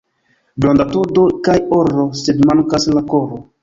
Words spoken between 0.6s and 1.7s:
Granda doto kaj